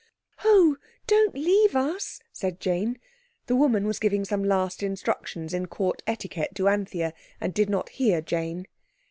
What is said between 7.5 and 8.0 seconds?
did not